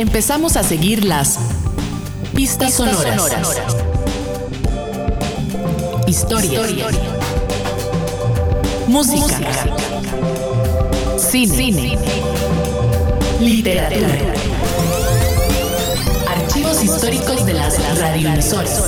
[0.00, 1.38] empezamos a seguir las
[2.34, 3.22] pistas, sonoras.
[6.06, 6.62] Historia.
[8.86, 9.36] Música.
[11.18, 11.98] Cine.
[13.40, 14.08] Literatura.
[16.28, 18.82] Archivos históricos de las radioemisoras.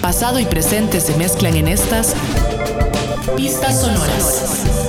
[0.00, 2.14] Pasado y presente se mezclan en estas
[3.36, 4.83] pistas sonoras.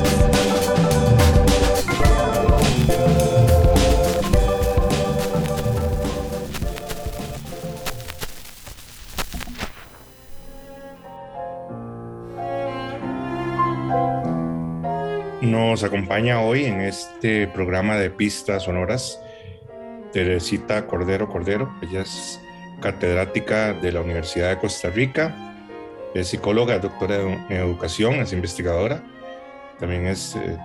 [15.75, 19.19] Nos acompaña hoy en este programa de pistas sonoras
[20.13, 21.69] Teresita Cordero Cordero.
[21.81, 22.39] Ella es
[22.79, 25.35] catedrática de la Universidad de Costa Rica,
[26.13, 29.03] es psicóloga, doctora en educación, es investigadora,
[29.77, 30.57] también es eh,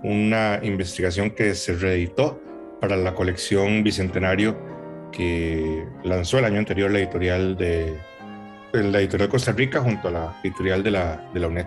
[0.04, 2.42] una investigación que se reeditó
[2.80, 4.58] para la colección Bicentenario
[5.12, 8.00] que lanzó el año anterior la editorial de
[8.74, 11.66] la editorial Costa Rica junto a la editorial de la, de la UNED.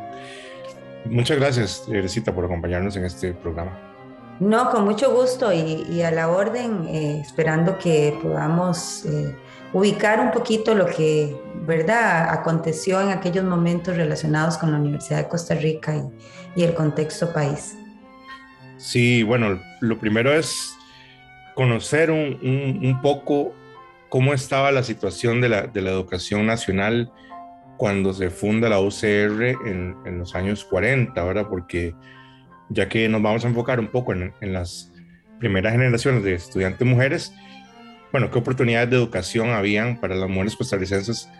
[1.04, 3.78] Muchas gracias, Teresita, por acompañarnos en este programa.
[4.40, 9.36] No, con mucho gusto y, a la orden, eh, esperando que podamos eh,
[9.72, 15.28] ubicar un poquito lo que, ¿verdad?, aconteció en aquellos momentos relacionados con la Universidad de
[15.28, 17.76] Costa Rica y, y el contexto país.
[18.84, 20.76] Sí, bueno, lo primero es
[21.54, 23.54] conocer un, poco
[24.10, 27.10] cómo estaba la situación de la, de la, educación nacional
[27.78, 31.46] cuando se funda la UCR en, en, los años 40, ¿verdad?
[31.48, 31.94] Porque
[32.68, 34.92] ya que nos vamos a enfocar un poco en, en las
[35.40, 37.32] primeras generaciones de estudiantes mujeres,
[38.12, 41.30] bueno, ¿qué oportunidades de educación habían para las mujeres costarricenses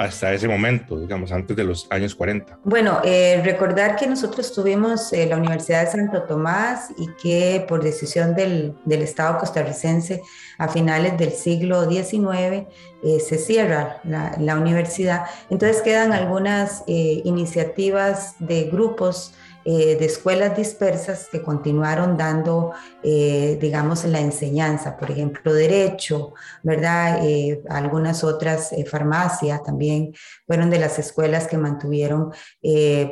[0.00, 2.60] hasta ese momento, digamos, antes de los años 40?
[2.64, 7.82] Bueno, eh, recordar que nosotros tuvimos eh, la Universidad de Santo Tomás y que por
[7.82, 10.22] decisión del, del Estado costarricense
[10.56, 12.66] a finales del siglo XIX
[13.04, 15.26] eh, se cierra la, la, universidad.
[15.50, 19.34] Entonces quedan algunas iniciativas de grupos
[19.72, 22.72] eh, de escuelas dispersas que continuaron dando,
[23.04, 27.20] eh, digamos, la enseñanza, por ejemplo, derecho, ¿verdad?
[27.22, 30.12] Eh, algunas otras farmacias también
[30.44, 32.32] fueron de las escuelas que mantuvieron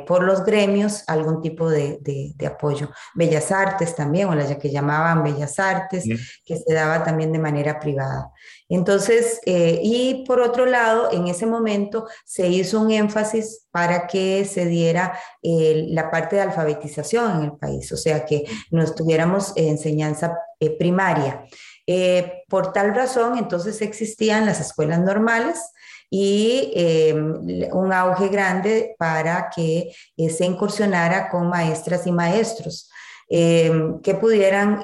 [0.05, 2.89] por los gremios algún tipo de, de, apoyo.
[3.15, 6.03] Bellas Artes también, o las que llamaban Bellas Artes,
[6.43, 8.33] que se daba también de manera privada.
[8.69, 14.45] Entonces, eh, y por otro lado, en ese momento se hizo un énfasis para que
[14.45, 19.53] se diera eh, la parte de alfabetización en el país, o sea, que nos tuviéramos
[19.55, 21.43] enseñanza eh, primaria.
[22.47, 25.59] por tal razón, entonces existían las escuelas normales,
[26.11, 26.73] y
[27.71, 32.89] un auge grande para que se incursionara con maestras y maestros.
[33.29, 34.81] Que pudieran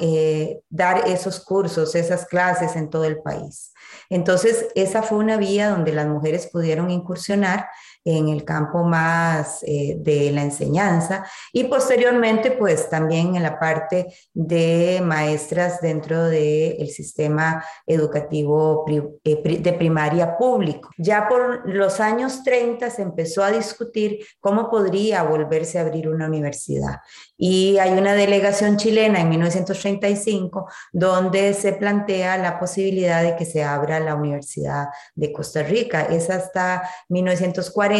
[0.69, 3.73] dar esos cursos, esas clases en todo el país.
[4.09, 7.67] Entonces, esa fue una vía donde las mujeres pudieron incursionar
[8.05, 14.05] en el campo más eh, de la enseñanza y posteriormente pues también en la parte
[14.31, 18.85] de maestras dentro del sistema educativo
[19.23, 20.91] eh, de primaria público.
[20.99, 26.27] Ya por los años 30 se empezó a discutir cómo podría volverse a abrir una
[26.27, 26.99] universidad
[27.37, 33.63] y hay una delegación chilena en 1935 donde se plantea la posibilidad de que se
[33.63, 36.03] abra la Universidad de Costa Rica.
[36.03, 37.94] Es hasta 1940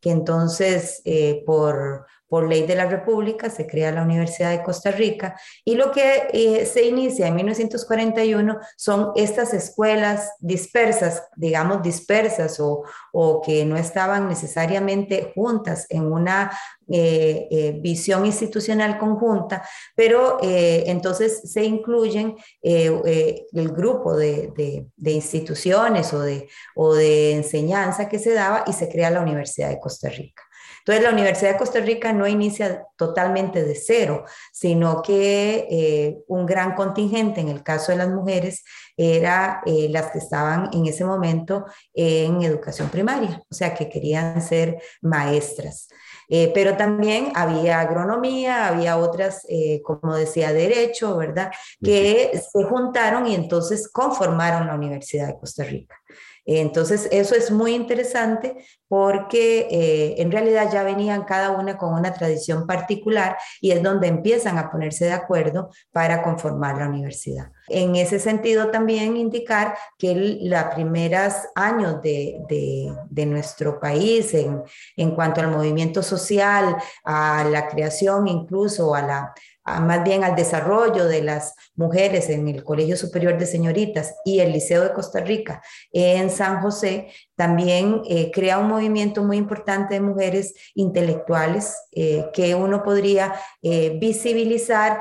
[0.00, 4.90] que entonces eh, por por ley de la República se crea la Universidad de Costa
[4.90, 12.58] Rica y lo que eh, se inicia en 1941 son estas escuelas dispersas, digamos dispersas
[12.58, 16.50] o, o que no estaban necesariamente juntas en una
[16.88, 19.62] eh, eh, visión institucional conjunta,
[19.94, 28.08] pero entonces se incluyen el grupo de, de, de, instituciones o de, o de enseñanza
[28.08, 30.42] que se daba y se crea la Universidad de Costa Rica.
[30.86, 36.44] Entonces, la Universidad de Costa Rica no inicia totalmente de cero, sino que eh, un
[36.44, 38.62] gran contingente, en el caso de las mujeres,
[38.94, 41.64] era eh, las que estaban en ese momento
[41.94, 45.88] en educación primaria, o sea, que querían ser maestras.
[46.28, 49.46] Eh, pero también había agronomía, había otras,
[49.82, 51.50] como decía, derecho, ¿verdad?
[51.82, 55.96] Que se juntaron y entonces conformaron la Universidad de Costa Rica.
[56.46, 58.56] Entonces, eso es muy interesante
[58.86, 64.08] porque eh, en realidad ya venían cada una con una tradición particular y es donde
[64.08, 67.50] empiezan a ponerse de acuerdo para conformar la universidad.
[67.68, 74.62] En ese sentido, también indicar que los primeros años de, de, nuestro país en,
[74.96, 79.34] en cuanto al movimiento social, a la creación incluso, a la
[79.64, 84.52] más bien al desarrollo de las mujeres en el Colegio Superior de Señoritas y el
[84.52, 85.62] Liceo de Costa Rica
[85.92, 92.54] en San José, también eh, crea un movimiento muy importante de mujeres intelectuales eh, que
[92.54, 95.00] uno podría eh, visibilizar,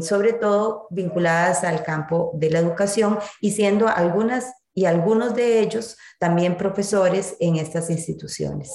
[0.00, 5.96] sobre todo vinculadas al campo de la educación y siendo algunas y algunos de ellos
[6.18, 8.74] también profesores en estas instituciones.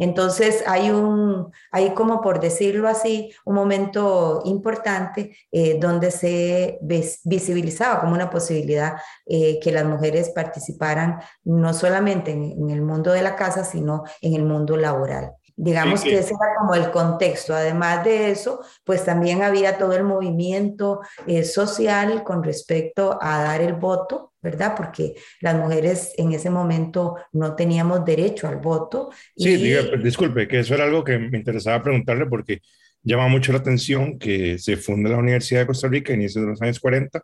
[0.00, 6.78] Entonces hay un, hay como por decirlo así, un momento importante eh, donde se
[7.24, 13.20] visibilizaba como una posibilidad eh, que las mujeres participaran no solamente en, el mundo de
[13.20, 15.34] la casa, sino en el mundo laboral.
[15.62, 17.54] Digamos que ese era como el contexto.
[17.54, 23.60] Además de eso, pues también había todo el movimiento eh, social con respecto a dar
[23.60, 24.74] el voto ¿verdad?
[24.74, 29.10] Porque las mujeres en ese momento no teníamos derecho al voto.
[29.36, 29.56] Sí,
[30.02, 32.62] disculpe, que eso era algo que me interesaba preguntarle porque
[33.02, 36.50] llama mucho la atención que se funda la Universidad de Costa Rica a inicios de
[36.50, 37.22] los años 40,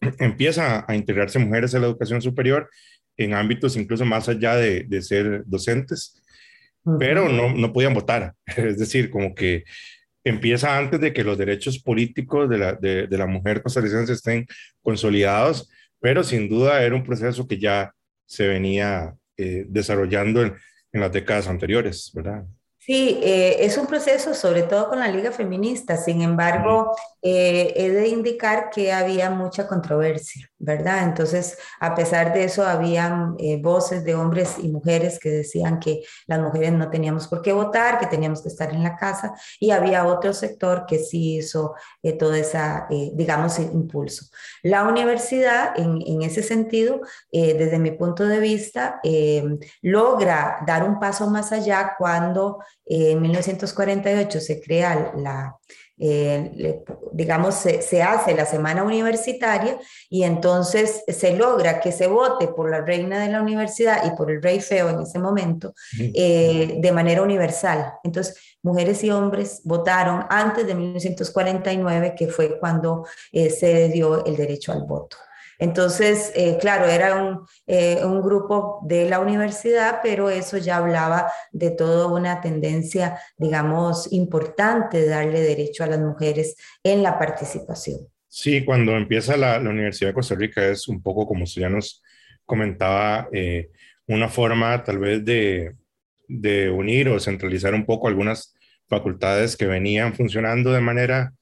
[0.18, 2.68] empieza a integrarse mujeres en la educación superior
[3.16, 6.19] en ámbitos incluso más allá de, de ser docentes,
[6.98, 9.64] pero no, no podían votar, es decir, como que
[10.24, 14.46] empieza antes de que los derechos políticos de la, de, de la mujer costarricense estén
[14.82, 17.92] consolidados, pero sin duda era un proceso que ya
[18.26, 20.54] se venía eh, desarrollando en,
[20.92, 22.44] en, las décadas anteriores, ¿verdad?
[22.78, 27.90] Sí, eh, es un proceso sobre todo con la Liga Feminista, sin embargo, eh, he
[27.90, 31.04] de indicar que había mucha controversia, ¿verdad?
[31.04, 36.02] Entonces, a pesar de eso, habían eh, voces de hombres y mujeres que decían que
[36.26, 39.70] las mujeres no teníamos por qué votar, que teníamos que estar en la casa, y
[39.70, 44.26] había otro sector que sí hizo eh, todo esa, digamos, impulso.
[44.62, 47.00] La universidad, en, en ese sentido,
[47.32, 49.00] desde mi punto de vista,
[49.80, 55.56] logra dar un paso más allá cuando en 1948 se crea la
[56.00, 56.82] eh,
[57.12, 62.80] digamos, se, hace la semana universitaria y entonces se logra que se vote por la
[62.80, 67.22] reina de la universidad y por el rey feo en ese momento eh, de manera
[67.22, 67.94] universal.
[68.02, 74.36] Entonces, mujeres y hombres votaron antes de 1949, que fue cuando eh, se dio el
[74.36, 75.16] derecho al voto.
[75.60, 81.70] Entonces, eh, claro, era eh, un, grupo de la universidad, pero eso ya hablaba de
[81.70, 88.08] toda una tendencia, digamos, importante de darle derecho a las mujeres en la participación.
[88.26, 92.02] Sí, cuando empieza la, Universidad de Costa Rica es un poco como ya nos
[92.46, 93.68] comentaba, eh,
[94.06, 98.54] una forma tal vez de unir o centralizar un poco algunas
[98.88, 101.32] facultades que venían funcionando de manera,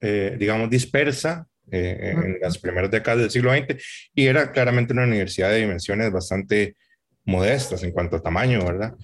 [0.00, 3.82] digamos, dispersa eh, en las primeras décadas del siglo XX
[4.14, 6.76] y era claramente una universidad de dimensiones bastante
[7.24, 8.94] modestas en cuanto a tamaño, ¿verdad?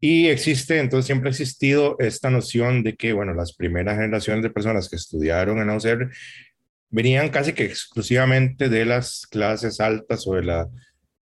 [0.00, 4.50] Y existe, entonces siempre ha existido esta noción de que, bueno, las primeras generaciones de
[4.50, 6.10] personas que estudiaron en la UCR
[6.88, 10.68] venían casi que exclusivamente de las clases altas o de la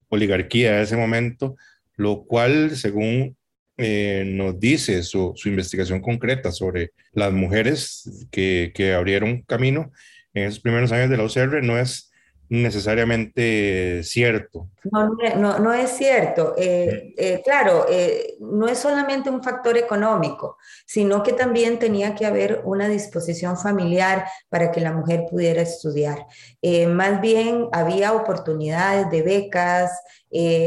[0.08, 1.56] oligarquía de ese momento,
[1.96, 3.36] lo cual, según
[3.76, 9.90] eh, nos dice su, su, investigación concreta sobre las mujeres que, que abrieron camino,
[10.34, 12.09] en esos primeros años de la UCR no es
[12.50, 14.68] necesariamente cierto.
[14.90, 16.54] No, no, no es cierto.
[16.58, 22.26] Eh, eh, claro, eh, no es solamente un factor económico, sino que también tenía que
[22.26, 26.26] haber una disposición familiar para que la mujer pudiera estudiar.
[26.88, 29.90] más bien había oportunidades de becas,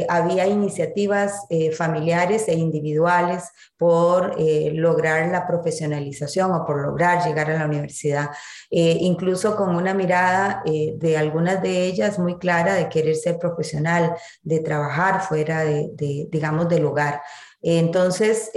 [0.10, 1.46] había iniciativas
[1.78, 4.36] familiares e individuales por
[4.74, 8.30] lograr la profesionalización o por lograr llegar a la universidad,
[8.70, 14.60] incluso con una mirada de algunas de ellas muy clara de querer ser profesional, de
[14.60, 17.22] trabajar fuera de, de digamos, del hogar.
[17.64, 18.52] Entonces,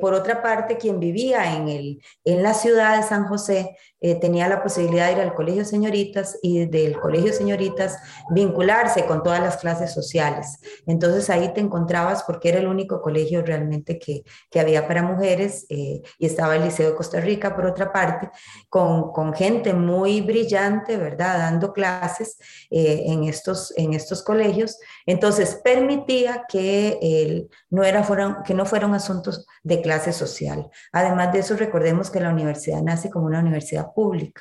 [0.00, 4.48] por otra parte, quien vivía en, el, en la ciudad de San José eh, tenía
[4.48, 7.98] la posibilidad de ir al colegio señoritas y del colegio señoritas
[8.30, 10.60] vincularse con todas las clases sociales.
[10.86, 15.66] Entonces ahí te encontrabas porque era el único colegio realmente que, que había para mujeres
[15.68, 18.30] eh, y estaba el Liceo de Costa Rica por otra parte,
[18.68, 21.38] con, con gente muy brillante, ¿verdad?
[21.38, 22.38] Dando clases
[22.70, 24.78] eh, en, estos, en estos colegios.
[25.06, 30.70] Entonces permitía que, el, no era, fueron, que no fueran asuntos de clase social.
[30.92, 34.40] Además de eso, recordemos que la universidad nace como una universidad pública.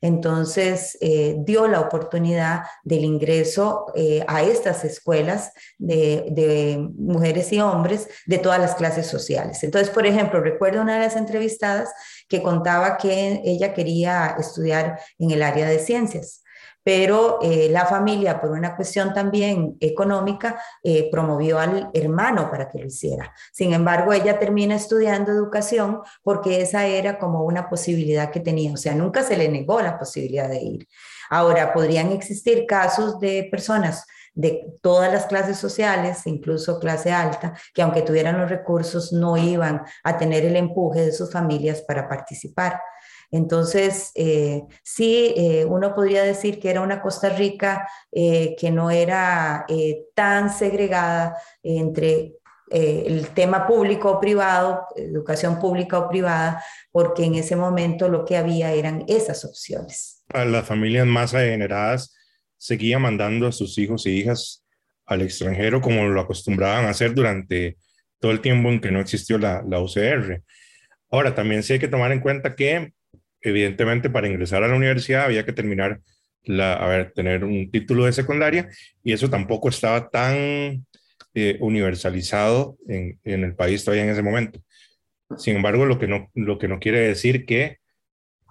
[0.00, 7.60] Entonces, eh, dio la oportunidad del ingreso eh, a estas escuelas de, de, mujeres y
[7.60, 9.62] hombres de todas las clases sociales.
[9.62, 11.92] Entonces, por ejemplo, recuerdo una de las entrevistadas
[12.28, 16.41] que contaba que ella quería estudiar en el área de ciencias
[16.84, 22.78] pero eh, la familia, por una cuestión también económica, eh, promovió al hermano para que
[22.78, 23.32] lo hiciera.
[23.52, 28.76] Sin embargo, ella termina estudiando educación porque esa era como una posibilidad que tenía, o
[28.76, 30.88] sea, nunca se le negó la posibilidad de ir.
[31.30, 37.82] Ahora, podrían existir casos de personas de todas las clases sociales, incluso clase alta, que
[37.82, 42.80] aunque tuvieran los recursos no iban a tener el empuje de sus familias para participar.
[43.32, 48.90] Entonces, eh, sí, eh, uno podría decir que era una Costa Rica eh, que no
[48.90, 49.66] era
[50.14, 52.34] tan segregada entre
[52.70, 58.38] el tema público o privado, educación pública o privada, porque en ese momento lo que
[58.38, 60.24] había eran esas opciones.
[60.32, 62.14] A las familias más adineradas
[62.56, 64.64] seguían mandando a sus hijos y hijas
[65.04, 67.76] al extranjero como lo acostumbraban a hacer durante
[68.18, 70.42] todo el tiempo en que no existió la, la UCR.
[71.10, 72.94] Ahora, también sí hay que tomar en cuenta que
[73.42, 76.00] evidentemente para ingresar a la universidad había que terminar,
[76.44, 78.68] la, a ver, tener un título de secundaria
[79.04, 80.84] y eso tampoco estaba tan
[81.34, 84.60] eh, universalizado en, en, el país todavía en ese momento.
[85.38, 87.78] Sin embargo, lo que no, lo que no quiere decir que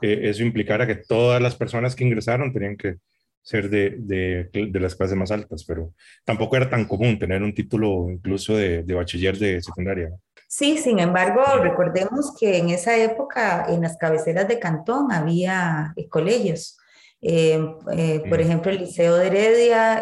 [0.02, 2.96] eh, eso implicara que todas las personas que ingresaron tenían que
[3.44, 5.94] ser de, de, de, las clases más altas, pero
[6.26, 10.10] tampoco era tan común tener un título incluso de, de bachiller de secundaria.
[10.54, 16.10] Sí, sin embargo, recordemos que en esa época en las cabeceras de cantón había eh,
[16.10, 16.78] colegios.
[17.22, 17.58] Eh,
[17.94, 20.02] eh, por ejemplo, el Liceo de Heredia,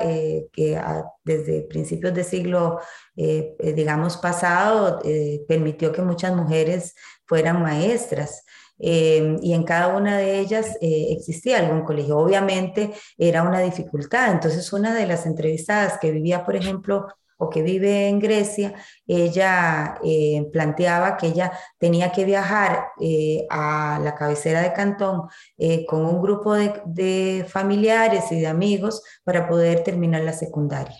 [0.51, 0.81] que
[1.23, 2.79] desde principios del siglo,
[3.15, 4.99] digamos, pasado,
[5.47, 6.95] permitió que muchas mujeres
[7.27, 8.43] fueran maestras.
[8.79, 12.17] y en cada una de ellas existía algún colegio.
[12.17, 14.31] Obviamente era una dificultad.
[14.31, 17.07] Entonces, una de las entrevistadas que vivía, por ejemplo,
[17.39, 18.73] o que vive en Grecia,
[19.07, 25.23] ella eh, planteaba que ella tenía que viajar eh, a la cabecera de Cantón
[25.57, 30.97] eh, con un grupo de, de, familiares y de amigos para poder terminar la secundaria,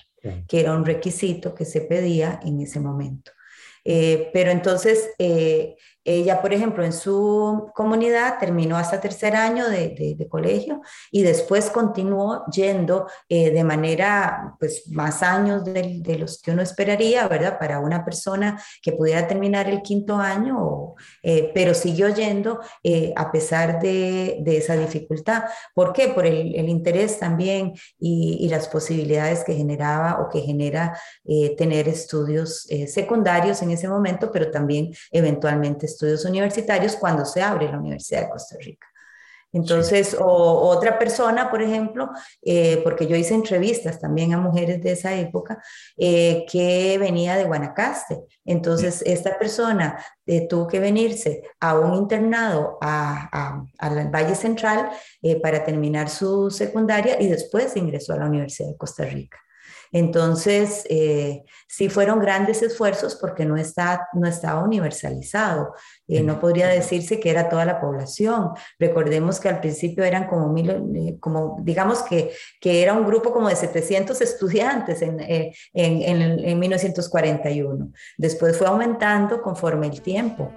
[0.47, 3.31] que era un requisito que se pedía en ese momento.
[3.83, 5.09] pero entonces
[6.09, 11.69] ella, por ejemplo, en su comunidad terminó hasta tercer año de, de, colegio y después
[11.69, 17.59] continuó yendo eh, de manera, pues, más años de, de, los que uno esperaría, ¿verdad?
[17.59, 23.31] Para una persona que pudiera terminar el quinto año, eh, pero siguió yendo eh, a
[23.31, 25.43] pesar de, esa dificultad.
[25.75, 26.07] ¿Por qué?
[26.07, 30.99] Por el, el interés también y, y, las posibilidades que generaba o que genera
[31.57, 35.85] tener estudios secundarios en ese momento, pero también eventualmente
[36.25, 38.87] universitarios cuando se abre la Universidad de Costa Rica.
[39.51, 42.09] Entonces, o, otra persona, por ejemplo,
[42.41, 45.61] eh, porque yo hice entrevistas también a mujeres de esa época,
[45.97, 48.19] eh, que venía de Guanacaste.
[48.45, 54.91] Entonces, esta persona eh, tuvo que venirse a un internado al Valle Central
[55.41, 59.37] para terminar su secundaria y después ingresó a la Universidad de Costa Rica.
[59.91, 65.73] Entonces, eh, sí fueron grandes esfuerzos porque no, está, no estaba universalizado.
[66.07, 68.51] Eh, no podría decirse que era toda la población.
[68.77, 73.31] Recordemos que al principio eran como, mil, eh, como digamos que, que era un grupo
[73.31, 77.91] como de 700 estudiantes en, en, en, en 1941.
[78.17, 80.51] Después fue aumentando conforme el tiempo.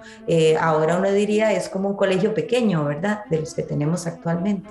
[0.59, 3.25] ahora uno diría es como un colegio pequeño, ¿verdad?
[3.29, 4.69] De los que tenemos actualmente.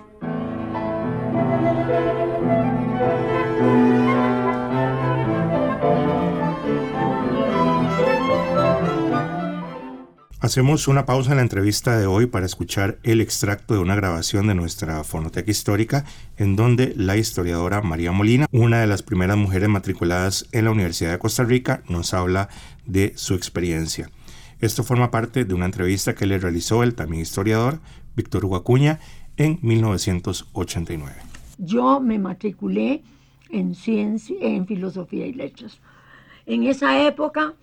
[10.43, 14.49] Hacemos una pausa en la entrevista de hoy para escuchar el extracto de una grabación
[14.49, 16.05] de nuestra fonoteca histórica
[16.37, 21.13] en donde la historiadora María Molina, una de las primeras mujeres matriculadas en la Universidad
[21.13, 22.49] de Costa Rica, nos habla
[22.87, 24.11] de su experiencia.
[24.59, 27.79] Esto forma parte de una entrevista que le realizó el también historiador
[28.17, 28.99] Víctor Hugo Acuña
[29.37, 31.15] en 1989.
[31.59, 33.05] Yo me matriculé
[33.49, 35.79] en ciencia, en filosofía y letras.
[36.47, 37.55] En esa época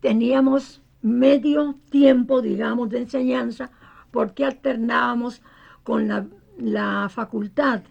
[0.00, 3.70] teníamos medio tiempo, digamos, de enseñanza,
[4.10, 5.40] porque alternábamos
[5.84, 7.82] con la, facultad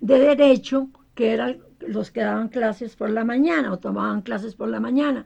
[0.00, 4.68] de Derecho, que eran los que daban clases por la mañana o tomaban clases por
[4.68, 5.24] la mañana.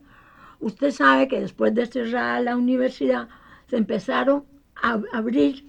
[0.61, 3.29] Usted sabe que después de cerrar la universidad
[3.69, 4.45] se empezaron
[4.81, 5.65] a abrir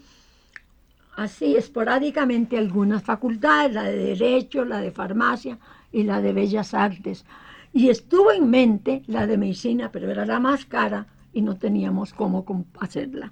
[1.16, 5.58] así esporádicamente algunas facultades, la de Derecho, la de Farmacia
[5.92, 7.26] y la de Bellas Artes.
[7.74, 11.08] Y estuvo en mente la de Medicina, pero era la más cara
[11.38, 12.44] y no teníamos cómo
[12.80, 13.32] hacerla.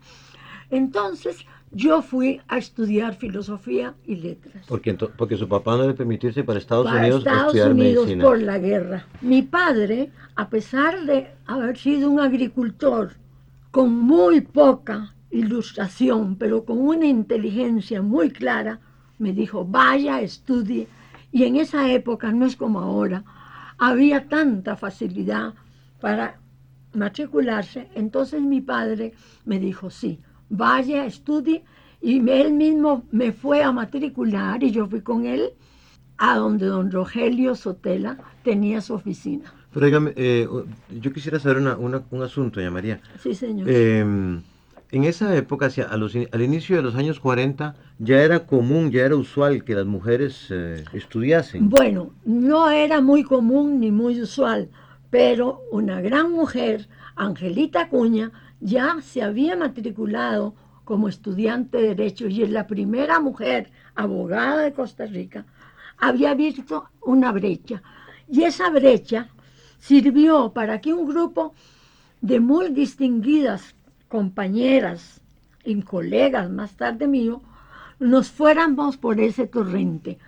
[0.70, 4.64] Entonces yo fui a estudiar filosofía y letras.
[4.68, 8.24] Porque, porque su papá no le permitirse para Estados para Unidos Estados estudiar Unidos medicina.
[8.24, 9.08] por la guerra.
[9.22, 13.14] Mi padre, a pesar de haber sido un agricultor
[13.72, 18.80] con muy poca ilustración, pero con una inteligencia muy clara,
[19.18, 20.88] me dijo, vaya, estudie.
[21.32, 23.24] Y en esa época, no es como ahora,
[23.80, 25.56] había tanta facilidad
[26.00, 26.38] para
[26.96, 27.88] matricularse.
[27.96, 29.14] Entonces mi padre
[29.46, 31.64] me dijo, sí, vaya, estudie.
[32.02, 35.52] Y él mismo me fue a matricular y yo fui con él
[36.18, 39.54] a donde don Rogelio Sotela tenía su oficina.
[39.74, 40.48] Pero dígame, eh,
[41.02, 43.02] yo quisiera saber una, una, un asunto, doña María.
[43.22, 43.68] Sí, señor.
[43.70, 44.40] Eh,
[44.92, 48.92] en esa época, hacia, a los, al inicio de los años 40, ya era común,
[48.92, 51.70] ya era usual que las mujeres eh, estudiasen.
[51.70, 54.70] Bueno, no era muy común ni muy usual,
[55.10, 62.44] pero una gran mujer, Angelita Cuña, ya se había matriculado como estudiante de Derecho y
[62.44, 65.46] es la primera mujer abogada de Costa Rica,
[65.98, 67.82] había visto una brecha.
[68.28, 69.30] Y esa brecha
[69.80, 71.54] sirvió para que un grupo
[72.22, 73.76] de muy distinguidas
[74.08, 75.22] compañeras
[75.64, 77.42] y colegas más tarde mío,
[78.00, 80.20] nos fuéramos por ese torrente.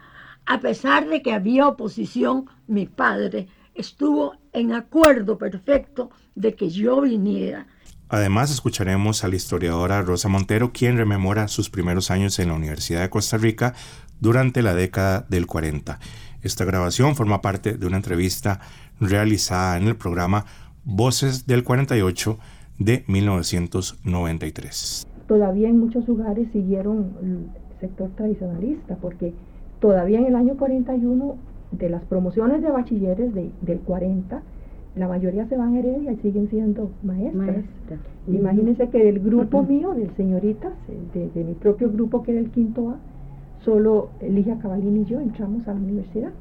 [0.46, 7.02] A pesar de que había oposición, mi padre estuvo en acuerdo perfecto de que yo
[7.02, 7.68] viniera.
[8.10, 13.02] Además, escucharemos a la historiadora Rosa Montero, quien rememora sus primeros años en la Universidad
[13.02, 13.74] de Costa Rica
[14.20, 16.00] durante la década del 40.
[16.42, 18.62] Esta grabación forma parte de una entrevista
[19.00, 20.46] realizada en el programa
[20.86, 22.38] Voces del 48
[22.80, 25.06] de 1993.
[25.28, 27.50] Todavía en muchos lugares siguieron el
[27.82, 29.34] sector tradicionalista, porque
[29.82, 31.38] todavía en el año 41,
[31.72, 34.42] de las promociones de bachilleres de, del 40,
[34.96, 37.36] la mayoría se van a Heredia y siguen siendo maestras.
[37.36, 37.98] Maestra.
[38.28, 40.74] Imagínense que del grupo mío, de señoritas,
[41.14, 42.96] de, de, mi propio grupo que era el quinto A,
[43.64, 46.32] solo Ligia Cavalini y yo entramos a la universidad.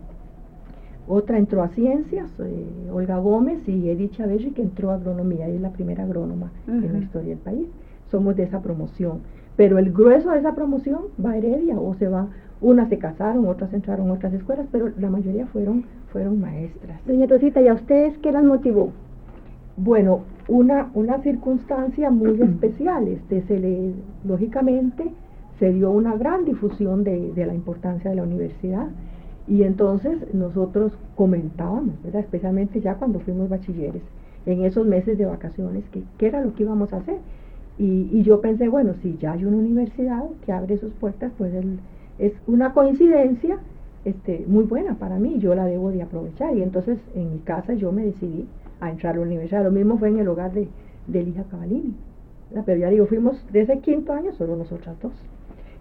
[1.09, 5.55] Otra entró a ciencias, eh, Olga Gómez y Edith Chaverri que entró a agronomía, ella
[5.55, 6.85] es la primera agrónoma uh -huh.
[6.85, 7.67] en la historia del país.
[8.11, 9.21] Somos de esa promoción.
[9.57, 12.29] Pero el grueso de esa promoción va a Heredia o se va,
[12.61, 17.01] unas se casaron, otras entraron a otras escuelas, pero la mayoría fueron, fueron maestras.
[17.07, 18.93] Doña Rosita, ¿y a ustedes qué las motivó?
[19.77, 23.93] Bueno, una, una circunstancia muy especial, este, se le,
[24.25, 25.05] lógicamente,
[25.59, 28.89] se dio una gran difusión de, de la importancia de la universidad
[29.49, 32.23] y entonces nosotros comentábamos, ¿verdad?
[32.23, 34.03] especialmente ya cuando fuimos bachilleres,
[34.45, 37.19] en esos meses de vacaciones, que, qué era lo que íbamos a hacer.
[37.79, 41.53] Y, y, yo pensé, bueno, si ya hay una universidad que abre sus puertas, pues
[41.53, 41.79] el,
[42.19, 43.59] es una coincidencia
[44.05, 46.57] este, muy buena para mí, yo la debo de aprovechar.
[46.57, 48.47] Y entonces en mi casa yo me decidí
[48.81, 49.65] a entrar a la universidad.
[49.65, 50.69] Lo mismo fue en el hogar de,
[51.07, 51.95] de Elija Cavalini.
[52.51, 52.65] ¿verdad?
[52.67, 55.13] Pero ya digo, fuimos de ese quinto año solo nosotras dos.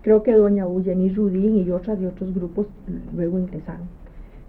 [0.02, 2.68] Creo que doña Eugenie Rudín y otras de otros grupos
[3.16, 3.88] luego ingresaron.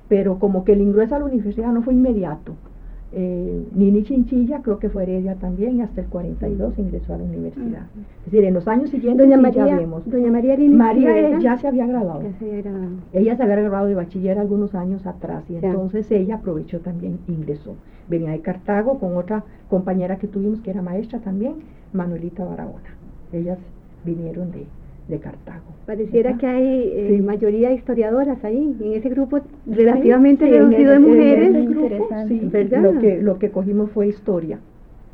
[0.09, 2.55] Pero como que el ingreso a la universidad no fue inmediato.
[3.19, 7.25] Eh, Nini Chinchilla creo que fue Heredia también y hasta el 42 ingresó a la
[7.25, 7.87] universidad.
[7.95, 8.27] Uh -huh.
[8.27, 10.05] Es decir, en los años siguientes doña María, ya vemos.
[10.05, 12.23] Doña María, Nini María ya se había graduado.
[12.25, 12.91] Ya se había graduado.
[13.15, 15.61] Ella se había graduado de bachiller algunos años atrás y ya.
[15.67, 17.75] entonces ella aprovechó también, ingresó.
[18.07, 21.55] Venía de Cartago con otra compañera que tuvimos que era maestra también,
[21.95, 22.91] Manuelita Barahona.
[23.33, 23.59] Ellas
[24.05, 24.67] vinieron de,
[25.09, 25.65] de Cartago.
[25.87, 26.41] Pareciera ¿verdad?
[26.41, 27.23] que hay eh, sí.
[27.23, 31.55] mayoría de historiadoras ahí, en ese grupo relativamente sí, reducido de mujeres.
[31.55, 32.83] En grupo, sí, ¿verdad?
[32.83, 34.59] Lo que, lo que cogimos fue historia.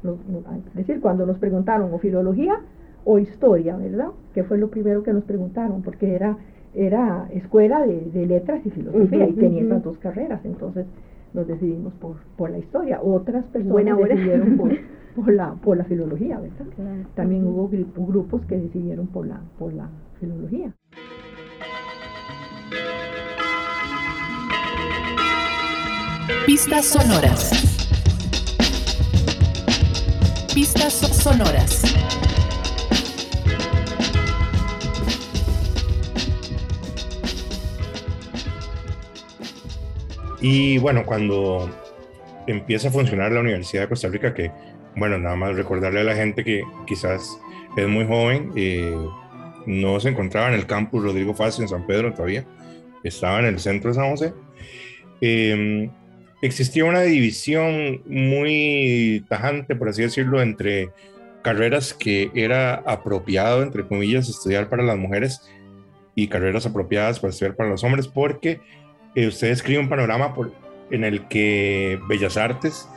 [0.03, 2.59] Lo, lo, es decir, cuando nos preguntaron o filología
[3.05, 4.09] o historia, ¿verdad?
[4.35, 6.39] Que fue lo primero que nos preguntaron, porque era,
[6.75, 9.67] era escuela de, de letras y filosofía uh -huh, y tenía uh -huh.
[9.67, 10.87] esas dos carreras, entonces
[11.35, 13.01] nos decidimos por, por la historia.
[13.03, 14.71] Otras personas decidieron por,
[15.15, 16.67] por, la, por la filología, ¿verdad?
[16.75, 17.07] Claro.
[17.15, 19.89] También hubo grupos que decidieron por la, por la
[20.21, 20.73] filología.
[26.47, 27.51] Pistas sonoras.
[30.55, 31.83] Pistas sonoras.
[40.41, 41.71] Y bueno, cuando
[42.49, 44.51] empieza a funcionar la Universidad de Costa Rica, que
[44.97, 47.39] bueno, nada más recordarle a la gente que quizás
[47.77, 48.97] es muy joven, eh,
[49.67, 52.45] no se encontraba en el campus Rodrigo Faz en San Pedro todavía,
[53.05, 54.33] estaba en el centro de San José.
[55.21, 55.89] Eh,
[56.43, 60.91] existía una división muy tajante, por así decirlo, entre
[61.43, 65.43] carreras que era apropiado, entre comillas, estudiar para las mujeres
[66.15, 68.61] y carreras apropiadas para estudiar para los hombres, porque
[69.15, 70.35] eh, usted escribe un panorama
[70.91, 72.89] en el que Bellas Artes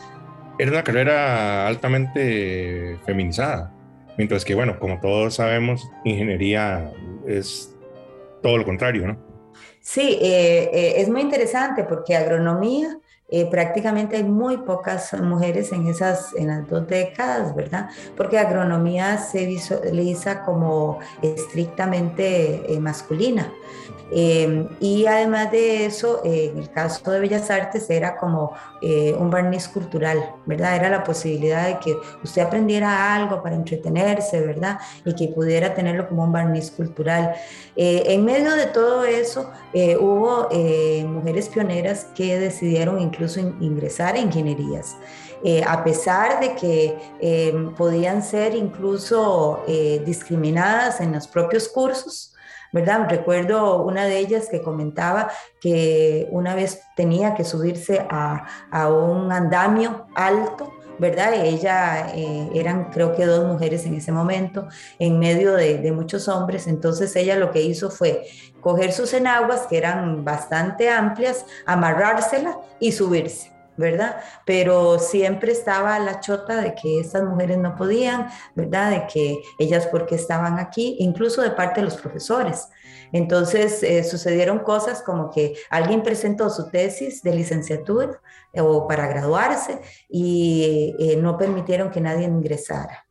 [0.57, 3.71] era una carrera altamente feminizada.
[4.17, 6.91] Mientras que, bueno, como todos sabemos, ingeniería
[7.27, 7.75] es
[8.41, 9.17] todo lo contrario, ¿no?
[9.81, 12.97] Sí, eh, eh, es muy interesante porque agronomía
[13.29, 17.89] eh, prácticamente hay muy pocas mujeres en esas en las dos décadas, ¿verdad?
[18.15, 23.51] Porque agronomía se visualiza como estrictamente masculina.
[24.11, 29.31] Em, y además de eso, en el caso de Bellas Artes era como eh, un
[29.31, 30.75] barniz cultural, ¿verdad?
[30.75, 34.77] Era la posibilidad de que usted aprendiera algo para entretenerse, ¿verdad?
[35.03, 37.33] Y que pudiera tenerlo como un barniz cultural.
[37.75, 40.49] Eh, en medio de todo eso, eh, hubo
[41.07, 44.95] mujeres pioneras que decidieron incluso ingresar a ingenierías.
[45.67, 49.63] a pesar de que em, podían ser incluso
[50.05, 52.33] discriminadas en los propios cursos,
[52.75, 53.07] ¿verdad?
[53.09, 55.29] Recuerdo una de ellas que comentaba
[55.61, 61.33] que una vez tenía que subirse a, a un andamio alto, ¿verdad?
[61.35, 64.67] Ella, eh, eran creo que dos mujeres en ese momento,
[64.99, 68.25] en medio de, de, muchos hombres, entonces ella lo que hizo fue
[68.61, 73.54] coger sus enaguas, que eran bastante amplias, amarrárselas y subirse.
[73.77, 74.17] ¿Verdad?
[74.45, 78.91] Pero siempre estaba la chota de que estas mujeres no podían, ¿verdad?
[78.91, 82.69] De que ellas porque estaban aquí, incluso de parte de los profesores.
[83.11, 89.07] Entonces eh, sucedieron cosas como que alguien presentó su tesis de licenciatura eh, o para
[89.07, 93.04] graduarse y eh, no permitieron que nadie ingresara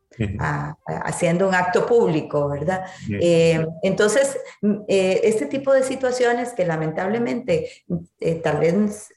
[0.85, 2.85] haciendo un acto público, ¿verdad?
[3.09, 7.69] Eh, entonces, mm, eh, este tipo de situaciones que lamentablemente
[8.19, 9.09] eh, tal vez,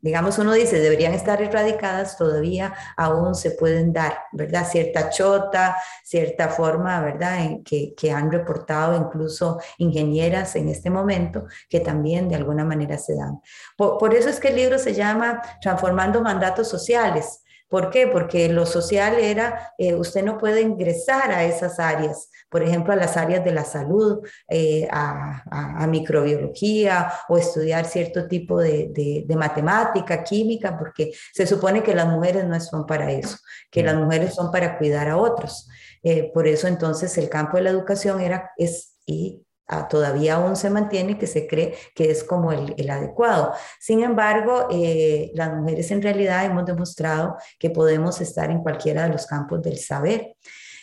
[0.00, 4.66] digamos, uno dice, deberían estar erradicadas, todavía aún se pueden dar, ¿verdad?
[4.68, 7.44] Cierta chota, cierta forma, ¿verdad?
[7.44, 12.98] En que, que han reportado incluso ingenieras en este momento, que también de alguna manera
[12.98, 13.40] se dan.
[13.76, 18.06] por eso es que el libro se llama Transformando Mandatos Sociales ¿Por qué?
[18.06, 22.96] Porque lo social era, eh, usted no puede ingresar a esas áreas, por ejemplo, a
[22.96, 30.78] las áreas de la salud, eh, a, microbiología o estudiar cierto tipo de, matemática, química,
[30.78, 33.36] porque se supone que las mujeres no son para eso,
[33.70, 35.68] que las mujeres son para cuidar a otros.
[36.02, 39.42] Eh, por eso entonces el campo de la educación era, es y
[39.90, 43.52] todavía aún se mantiene que se cree que es como el, adecuado.
[43.78, 49.10] Sin embargo, eh, las mujeres en realidad hemos demostrado que podemos estar en cualquiera de
[49.10, 50.36] los campos del saber.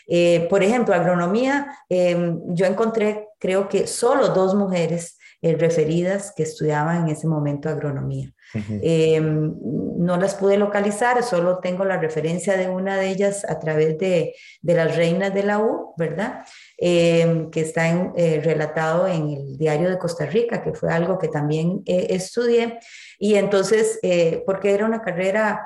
[0.07, 6.43] Eh, por ejemplo, agronomía, em, yo encontré creo que solo dos mujeres eh, referidas que
[6.43, 8.34] estudiaban en ese momento agronomía.
[8.53, 9.53] Em,
[9.97, 14.35] no las pude localizar, solo tengo la referencia de una de ellas a través de,
[14.61, 16.43] de las reinas de la U, ¿verdad?
[16.77, 21.29] Em, que está eh, relatado en el Diario de Costa Rica, que fue algo que
[21.29, 22.79] también eh, estudié.
[23.17, 25.65] Y entonces, eh, porque era una carrera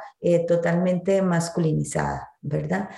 [0.49, 2.89] totalmente masculinizada, ¿verdad?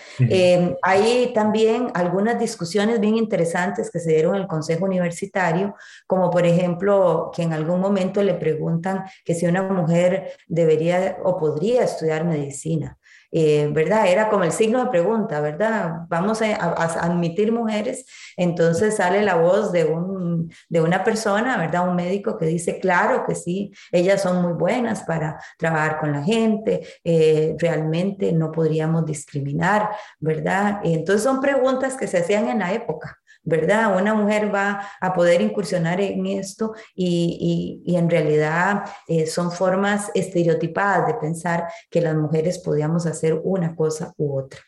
[0.81, 5.75] Hay también algunas discusiones bien interesantes que se dieron en el Consejo Universitario,
[6.07, 11.37] como por ejemplo que en algún momento le preguntan que si una mujer debería o
[11.37, 12.97] podría estudiar medicina.
[13.33, 14.07] Eh, ¿verdad?
[14.07, 16.01] Era como el signo de pregunta, ¿verdad?
[16.09, 16.53] Vamos a,
[17.01, 18.05] admitir mujeres,
[18.35, 21.87] entonces sale la voz de, un, de una persona, ¿verdad?
[21.87, 26.23] Un médico que dice, claro que sí, ellas son muy buenas para trabajar con la
[26.23, 30.81] gente, eh, realmente no podríamos discriminar, ¿verdad?
[30.83, 33.20] Entonces son preguntas que se hacían en la época.
[33.43, 33.97] ¿Verdad?
[33.97, 41.07] Una mujer va a poder incursionar en esto y, en realidad eh, son formas estereotipadas
[41.07, 44.59] de pensar que las mujeres podíamos hacer una cosa u otra.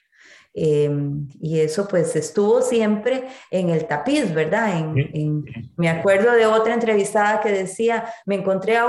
[0.56, 4.78] Em, y eso pues estuvo siempre en el tapiz, ¿verdad?
[4.78, 8.84] En, me acuerdo de otra entrevistada que decía, me encontré a,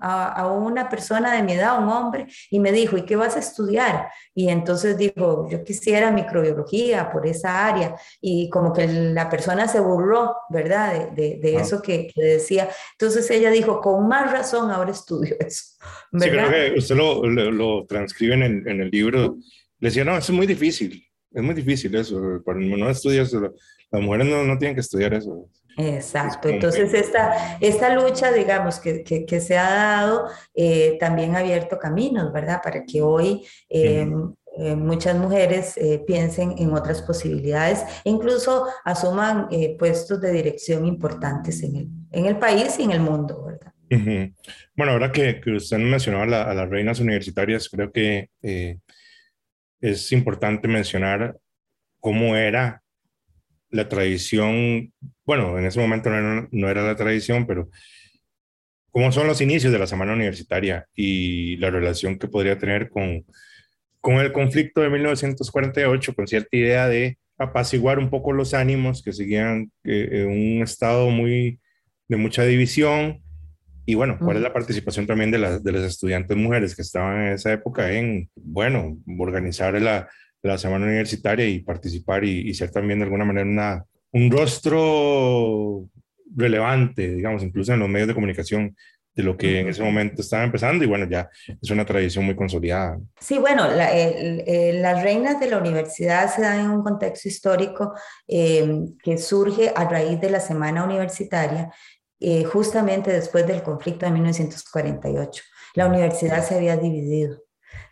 [0.00, 3.40] a, una persona de mi edad, un hombre, y me dijo, ¿y qué vas a
[3.40, 4.08] estudiar?
[4.34, 7.96] Y entonces dijo, yo quisiera microbiología por esa área.
[8.20, 11.10] Y como que la persona se burló, ¿verdad?
[11.10, 12.70] De, de, eso que, decía.
[12.92, 15.74] Entonces ella dijo, con más razón ahora estudio eso.
[16.18, 19.36] Sí, creo que usted lo, lo, transcribe en en el libro
[19.78, 23.26] le decía, no, eso es muy difícil, es muy difícil eso, para no estudiar
[23.90, 25.48] las mujeres no, no tienen que estudiar eso.
[25.76, 31.78] Exacto, entonces esta, esta lucha, digamos, que, que, se ha dado, eh, también ha abierto
[31.78, 32.60] caminos, ¿verdad?
[32.62, 34.06] Para que hoy eh,
[34.76, 41.76] muchas mujeres eh, piensen en otras posibilidades e incluso asuman puestos de dirección importantes en
[41.76, 43.72] el, en el país y en el mundo, ¿verdad?
[44.76, 48.30] Bueno, ahora que, que usted mencionó a, a, las reinas universitarias, creo que
[49.84, 51.36] es importante mencionar
[52.00, 52.82] cómo era
[53.70, 54.92] la tradición,
[55.26, 57.68] bueno, en ese momento no era, la tradición, pero
[58.90, 63.26] cómo son los inicios de la semana universitaria y la relación que podría tener con,
[64.00, 69.12] con el conflicto de 1948, con cierta idea de apaciguar un poco los ánimos que
[69.12, 71.60] seguían eh, en un estado muy
[72.08, 73.23] de mucha división.
[73.86, 77.26] Y bueno, ¿cuál es la participación también de, las de las estudiantes mujeres que estaban
[77.26, 80.08] en esa época en, bueno, organizar la,
[80.42, 85.88] la semana universitaria y participar y, y, ser también de alguna manera una, un rostro
[86.34, 88.74] relevante, digamos, incluso en los medios de comunicación
[89.14, 92.34] de lo que en ese momento estaba empezando y bueno, ya es una tradición muy
[92.34, 92.98] consolidada.
[93.20, 97.94] Sí, bueno, las reinas de la universidad se dan en un contexto histórico
[98.26, 101.72] eh, que surge a raíz de la semana universitaria,
[102.20, 105.42] eh, justamente después del conflicto de 1948.
[105.74, 107.42] La universidad se había dividido.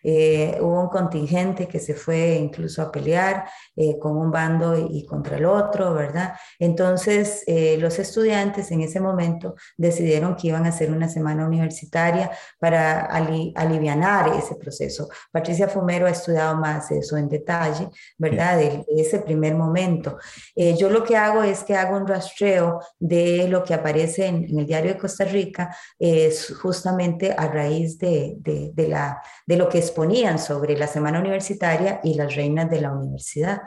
[0.03, 3.45] Eh, hubo un contingente que se fue incluso a pelear
[3.77, 6.35] eh, con un bando y, contra el otro, ¿verdad?
[6.59, 12.31] Entonces, eh, los estudiantes en ese momento decidieron que iban a hacer una semana universitaria
[12.59, 13.93] para aliviar
[14.39, 15.09] ese proceso.
[15.31, 18.59] Patricia Fumero ha estudiado más eso en detalle, ¿verdad?
[18.59, 20.19] De, ese primer momento.
[20.57, 24.61] yo lo que hago es que hago un rastreo de lo que aparece en, en
[24.61, 29.69] el diario de Costa Rica, es justamente a raíz de, de, de, la, de lo
[29.69, 33.63] que exponían sobre la semana universitaria y las reinas de la universidad.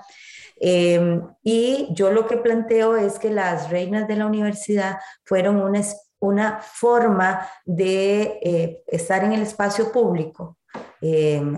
[0.58, 5.82] Em, y yo lo que planteo es que las reinas de la universidad fueron una,
[6.20, 10.58] una forma de eh, estar en el espacio público,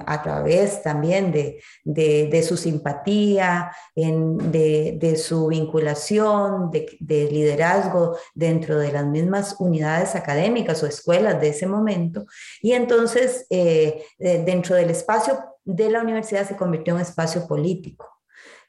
[0.06, 8.78] A través también de, de, su simpatía, en, de, de, su vinculación, de, liderazgo dentro
[8.80, 12.26] de las mismas unidades académicas o escuelas de ese momento.
[12.62, 18.17] Y entonces, eh, dentro del espacio de la universidad se convirtió en un espacio político.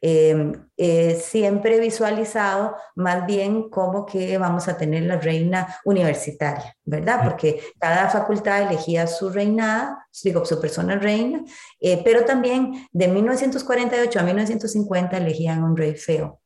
[0.01, 7.23] Em, eh, siempre visualizado más bien como que vamos a tener la reina universitaria, ¿verdad?
[7.25, 11.43] Porque cada facultad elegía su reinada, digo, su persona reina,
[11.81, 16.41] eh, pero también de 1948 a 1950 elegían un rey feo.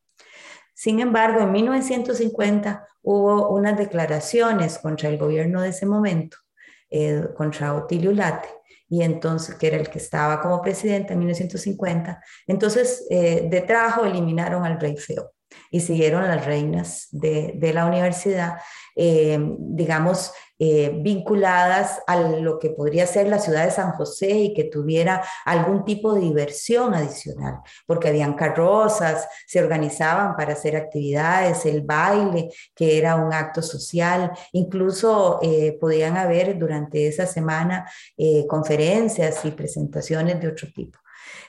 [0.73, 6.39] Sin embargo, en 1950 hubo unas declaraciones contra el gobierno de ese momento,
[6.89, 8.49] eh, contra Otilio Late,
[8.93, 12.23] y entonces, que era el que estaba como presidente en 1950.
[12.47, 15.33] Entonces, eh, de trabajo eliminaron al rey feo
[15.71, 18.59] y siguieron las reinas de, de la universidad,
[18.95, 24.55] eh, digamos, eh, vinculadas a lo que podría ser la ciudad de San José y
[24.55, 31.67] que tuviera algún tipo de diversión adicional, porque habían carrozas, se organizaban para hacer actividades,
[31.67, 37.91] el baile, que era un acto social, incluso eh, podían haber durante esa semana
[38.47, 41.03] conferencias y presentaciones de otro tipo.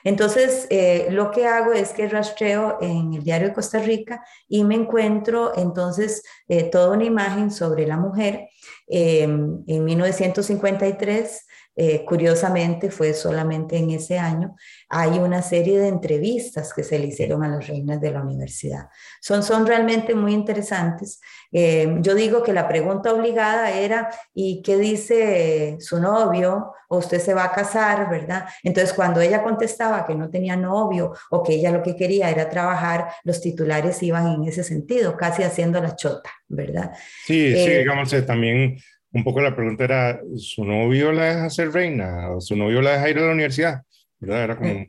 [0.04, 4.62] Entonces, eh, lo que hago es que rastreo en el diario de Costa Rica y
[4.62, 8.50] me encuentro entonces eh, toda una imagen sobre la mujer.
[8.86, 14.54] En 1953 eh, curiosamente fue solamente en ese año,
[14.88, 18.88] hay una serie de entrevistas que se le hicieron a las reinas de la universidad.
[19.20, 21.20] Son, son realmente muy interesantes.
[21.50, 26.74] Eh, yo digo que la pregunta obligada era, ¿y qué dice su novio?
[26.88, 28.46] ¿O usted se va a casar, verdad?
[28.62, 32.48] Entonces, cuando ella contestaba que no tenía novio o que ella lo que quería era
[32.48, 36.92] trabajar, los titulares iban en ese sentido, casi haciendo la chota, ¿verdad?
[37.24, 38.76] Sí, sí, eh, digamos, también
[39.14, 42.30] un poco la pregunta era, ¿su novio la deja ser reina?
[42.30, 43.82] ¿O su novio la deja ir a la universidad?
[44.18, 44.44] ¿Verdad?
[44.44, 44.86] Era como...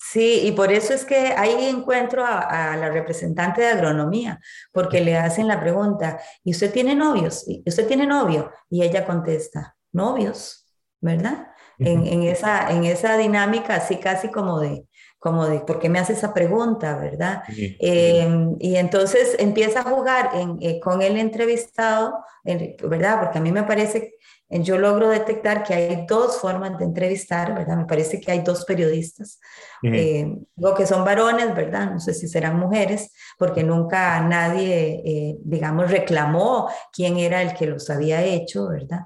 [0.00, 4.40] Sí, y por eso es que ahí encuentro a, la representante de agronomía,
[4.72, 7.44] porque le hacen la pregunta, ¿y usted tiene novios?
[7.46, 8.50] ¿Y usted tiene novio?
[8.70, 10.66] Y ella contesta, novios,
[11.00, 11.48] ¿verdad?
[11.78, 14.87] En, en, esa, en esa dinámica así casi como de,
[15.18, 17.42] como de, ¿por qué me hace esa pregunta, verdad?
[17.80, 23.20] Em, y entonces empieza a jugar eh, con el entrevistado, ¿verdad?
[23.20, 24.14] Porque a mí me parece,
[24.48, 27.76] yo logro detectar que hay dos formas de entrevistar, ¿verdad?
[27.78, 29.40] Me parece que hay dos periodistas,
[29.82, 31.90] eh, digo que son varones, ¿verdad?
[31.90, 37.66] No sé si serán mujeres, porque nunca nadie, eh, digamos, reclamó quién era el que
[37.66, 39.00] los había hecho, ¿verdad?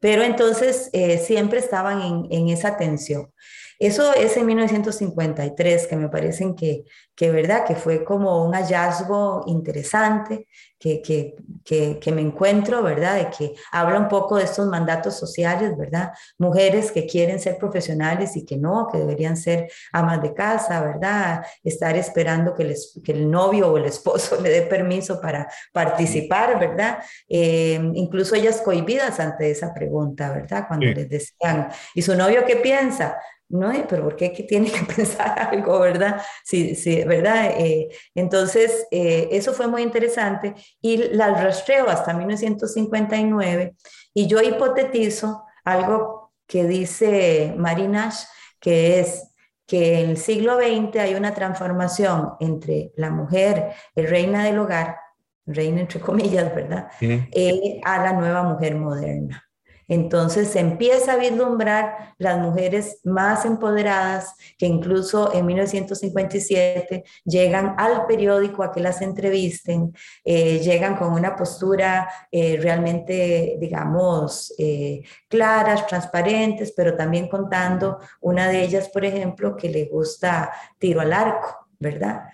[0.00, 0.90] Pero entonces
[1.24, 3.32] siempre estaban en, en esa tensión.
[3.78, 9.44] Eso es en 1953, que me parecen que, que verdad, que fue como un hallazgo
[9.46, 13.16] interesante, que, que, que, me encuentro, ¿verdad?
[13.16, 16.12] De que habla un poco de estos mandatos sociales, ¿verdad?
[16.38, 21.44] Mujeres que quieren ser profesionales y que no, que deberían ser amas de casa, ¿verdad?
[21.64, 26.58] Estar esperando que, les, que el novio o el esposo le dé permiso para participar,
[26.58, 26.98] ¿verdad?
[27.28, 30.66] Eh, incluso ellas cohibidas ante esa pregunta, ¿verdad?
[30.68, 33.18] Cuando les decían, ¿y su novio qué piensa?
[33.48, 33.72] ¿No?
[33.88, 36.20] Pero ¿por qué tiene que pensar algo, verdad?
[36.44, 37.52] Sí, sí, ¿verdad?
[37.56, 43.74] Eh, entonces, eh, eso fue muy interesante y la rastreo hasta 1959
[44.14, 48.24] y yo hipotetizo algo que dice Marinash,
[48.60, 49.28] que es
[49.66, 54.96] que en el siglo XX hay una transformación entre la mujer, el reina del hogar,
[55.44, 56.88] reina entre comillas, ¿verdad?
[57.00, 59.47] Eh, a la nueva mujer moderna.
[59.88, 68.06] Entonces se empieza a vislumbrar las mujeres más empoderadas que incluso en 1957 llegan al
[68.06, 75.86] periódico a que las entrevisten, eh, llegan con una postura eh, realmente, digamos, eh, claras,
[75.86, 81.64] transparentes, pero también contando una de ellas, por ejemplo, que le gusta tiro al arco.
[81.80, 82.24] ¿verdad?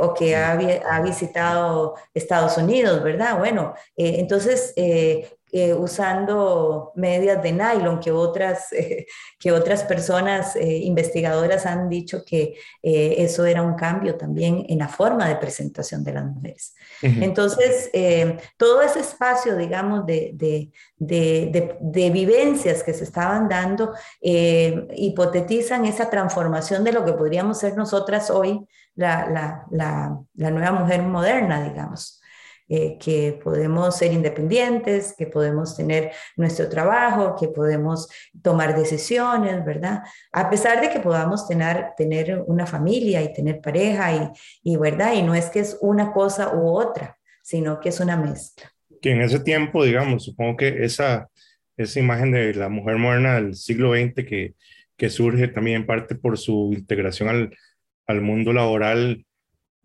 [0.00, 3.36] o que ha, ha, visitado Estados Unidos, ¿verdad?
[3.36, 5.28] Bueno, entonces eh,
[5.78, 9.06] usando medias de nylon que otras, eh,
[9.38, 14.88] que otras personas eh, investigadoras han dicho que eso era un cambio también en la
[14.88, 16.74] forma de presentación de las mujeres.
[17.02, 17.90] Entonces,
[18.56, 26.08] todo ese espacio, digamos, de, de, de, de, vivencias que se estaban dando hipotetizan esa
[26.08, 31.62] transformación de lo que podríamos ser nosotras hoy, la, la, la, la nueva mujer moderna,
[31.62, 32.21] digamos.
[32.74, 38.08] Eh, que podemos ser independientes, que podemos tener nuestro trabajo, que podemos
[38.42, 40.00] tomar decisiones, ¿verdad?
[40.32, 44.30] A pesar de que podamos tener, tener una familia y tener pareja y,
[44.62, 45.12] y, ¿verdad?
[45.12, 48.72] Y no es que es una cosa u otra, sino que es una mezcla.
[49.02, 51.28] Que en ese tiempo, digamos, supongo que esa,
[51.76, 54.54] esa imagen de la mujer moderna del siglo XX que,
[54.96, 57.54] que surge también en parte por su integración al,
[58.06, 59.26] al mundo laboral,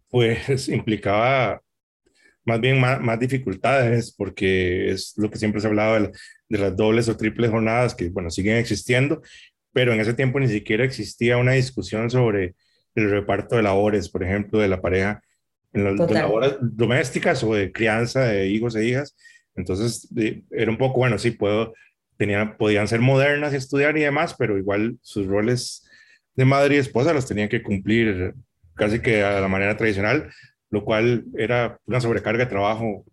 [0.08, 1.62] pues implicaba
[2.48, 6.12] más bien más, dificultades, porque es lo que siempre se ha hablado de,
[6.48, 9.22] de, las dobles o triples jornadas, que bueno, siguen existiendo,
[9.74, 12.56] pero en ese tiempo ni siquiera existía una discusión sobre
[12.96, 15.22] el reparto de labores, por ejemplo, de la pareja
[15.74, 19.16] en las labores domésticas o de crianza de hijos e hijas.
[19.54, 20.08] Entonces,
[20.50, 21.74] era un poco, bueno, sí, puedo,
[22.16, 25.86] tenían, podían ser modernas y estudiar y demás, pero igual sus roles
[26.36, 28.34] de madre y esposa los tenían que cumplir
[28.74, 30.32] casi que a la manera tradicional,
[30.78, 33.04] lo cual era una sobrecarga de trabajo,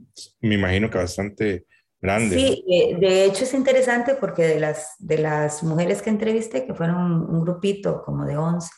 [0.41, 1.65] me imagino que bastante
[2.01, 2.37] grande.
[2.37, 6.75] Sí, eh, de hecho es interesante porque de las, de las mujeres que entrevisté, que
[6.75, 8.71] fueron un, grupito como de 11,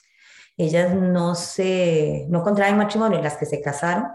[0.57, 4.07] ellas no se, no contraen matrimonio, las que se casaron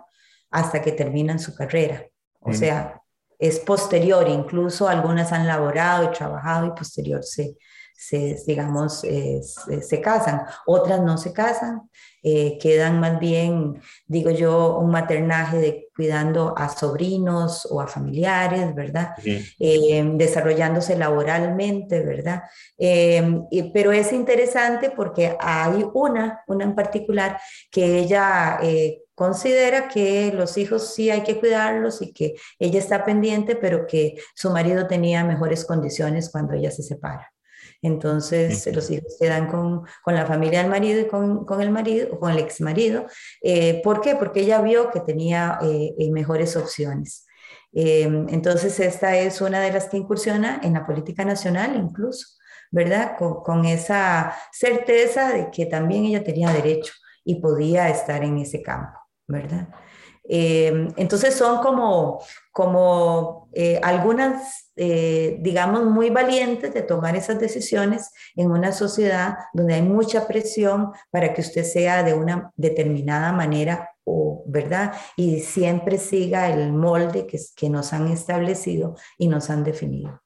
[0.49, 2.05] hasta que terminan su carrera.
[2.39, 2.99] O sea,
[3.37, 7.55] es posterior, incluso algunas han laborado y trabajado y posterior se,
[8.01, 11.83] se digamos, eh, se, casan, otras no se casan,
[12.23, 18.73] eh, quedan más bien, digo yo, un maternaje de cuidando a sobrinos o a familiares,
[18.73, 19.11] ¿verdad?
[19.23, 22.41] Eh, desarrollándose laboralmente, ¿verdad?
[23.71, 28.59] pero es interesante porque hay una, una en particular, que ella
[29.13, 34.15] considera que los hijos sí hay que cuidarlos y que ella está pendiente, pero que
[34.33, 37.31] su marido tenía mejores condiciones cuando ella se separa.
[37.81, 42.19] Entonces los hijos quedan con, con, la familia del marido y con, con el marido,
[42.19, 43.07] con el ex marido.
[43.41, 44.15] Eh, ¿Por qué?
[44.15, 47.25] Porque ella vio que tenía eh, eh, mejores opciones.
[47.73, 52.27] entonces esta es una de las que incursiona en la política nacional incluso,
[52.69, 53.15] ¿verdad?
[53.17, 58.61] Con, con esa certeza de que también ella tenía derecho y podía estar en ese
[58.61, 59.67] campo, ¿verdad?
[60.23, 63.49] entonces son como, como
[63.81, 70.27] algunas eh, digamos, muy valientes de tomar esas decisiones en una sociedad donde hay mucha
[70.27, 74.93] presión para que usted sea de una determinada manera o, ¿verdad?
[75.17, 80.21] Y siempre siga el molde que, que nos han establecido y nos han definido.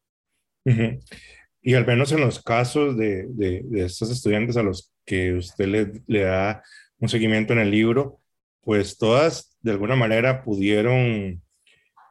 [1.62, 5.68] Y al menos en los casos de, de, estos estudiantes a los que usted
[6.08, 6.64] le da
[7.00, 8.20] un seguimiento en el libro,
[8.62, 11.42] pues todas de alguna manera pudieron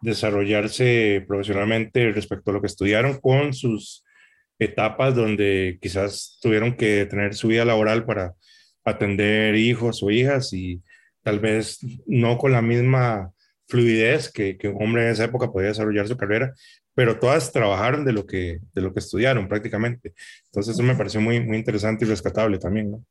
[0.05, 4.05] desarrollarse profesionalmente respecto a lo que estudiaron con sus
[4.59, 8.35] etapas donde quizás tuvieron que tener su vida laboral para
[8.85, 10.83] atender hijos o hijas y
[11.23, 13.33] tal vez no con la misma
[13.67, 16.53] fluidez que, que, un hombre en esa época podía desarrollar su carrera,
[16.95, 20.13] pero todas trabajaron de lo que, de lo que estudiaron prácticamente.
[20.47, 23.05] Entonces eso me pareció muy, muy interesante y rescatable también, ¿no?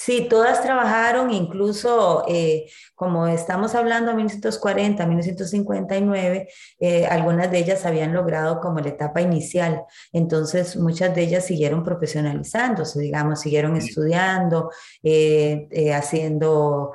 [0.00, 7.84] Sí, todas trabajaron, incluso eh, como estamos hablando de 1940, 1959, eh, algunas de ellas
[7.84, 9.82] habían logrado como la etapa inicial,
[10.12, 14.70] entonces muchas de ellas siguieron profesionalizándose, digamos, siguieron estudiando,
[15.02, 16.92] eh, haciendo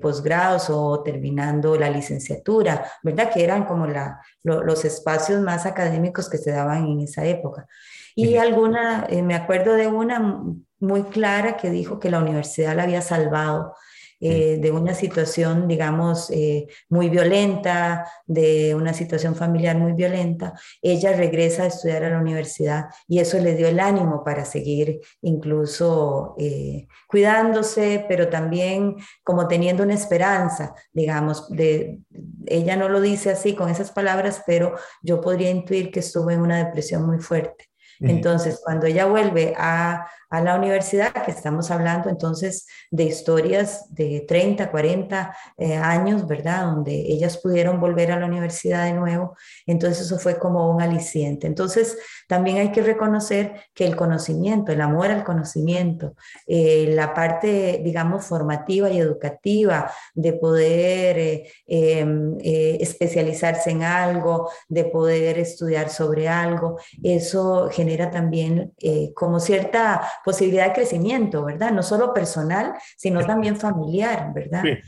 [0.00, 3.30] posgrados o terminando la licenciatura, ¿verdad?
[3.30, 7.66] Que eran como la, los espacios más académicos que se daban en esa época.
[8.14, 10.42] Y alguna, me acuerdo de una
[10.80, 13.74] muy clara que dijo que la universidad la había salvado
[14.22, 20.52] eh, de una situación, digamos, eh, muy violenta, de una situación familiar muy violenta,
[20.82, 25.00] ella regresa a estudiar a la universidad y eso le dio el ánimo para seguir
[25.22, 32.00] incluso eh, cuidándose, pero también como teniendo una esperanza, digamos, de,
[32.44, 36.40] ella no lo dice así con esas palabras, pero yo podría intuir que estuvo en
[36.40, 37.70] una depresión muy fuerte.
[38.02, 44.24] Entonces, cuando ella vuelve a, a la universidad, que estamos hablando entonces de historias de
[44.26, 46.66] 30, 40 eh, años, ¿verdad?
[46.66, 49.36] Donde ellas pudieron volver a la universidad de nuevo.
[49.66, 51.48] Entonces eso fue como un aliciente.
[51.48, 56.14] Entonces también hay que reconocer que el conocimiento, el amor al conocimiento,
[56.46, 64.84] eh, la parte, digamos, formativa y educativa de poder eh, em, especializarse en algo, de
[64.84, 68.72] poder estudiar sobre algo, eso genera también
[69.14, 71.72] como cierta posibilidad de crecimiento, ¿verdad?
[71.72, 74.62] No solo personal, sino también familiar, ¿verdad?
[74.62, 74.78] Sí.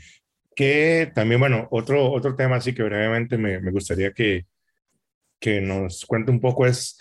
[0.55, 4.45] Que también, bueno, otro, otro tema así que brevemente me, me gustaría que,
[5.39, 6.99] que nos cuente un poco es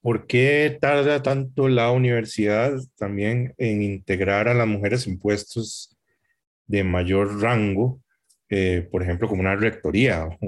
[0.00, 5.96] por qué tarda tanto la universidad también en integrar a las mujeres en puestos
[6.66, 8.00] de mayor rango,
[8.48, 10.38] eh, por ejemplo, como una rectoría o,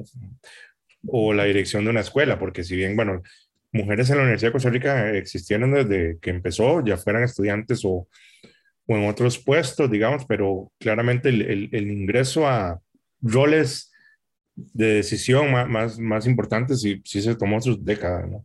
[1.06, 3.22] o la dirección de una escuela, porque si bien, bueno,
[3.72, 8.08] mujeres en la Universidad de Costa Rica existieron desde que empezó, ya fueran estudiantes o,
[8.86, 12.80] o en otros puestos, digamos, pero claramente el, el, ingreso a
[13.20, 13.92] roles
[14.56, 18.44] de decisión más, más, más importantes sí, sí, se tomó sus décadas, ¿no?